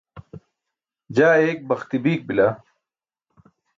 [1.15, 2.47] jaa eyik baxti biik bila